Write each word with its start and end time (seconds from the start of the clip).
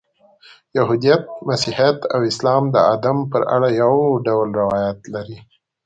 یهودیت، 0.77 1.23
مسیحیت 1.49 1.99
او 2.13 2.19
اسلام 2.31 2.63
د 2.75 2.77
آدم 2.93 3.17
په 3.31 3.37
اړه 3.55 3.69
یو 3.81 3.95
ډول 4.25 4.49
روایات 4.61 4.99
لري. 5.13 5.37